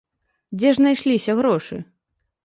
Дзе 0.61 0.71
ж 0.71 0.79
знайшліся 0.79 1.35
грошы? 1.41 1.77